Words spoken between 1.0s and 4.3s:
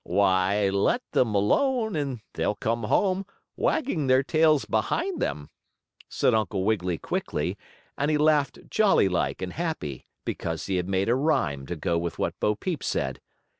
them alone, and they'll come home, wagging their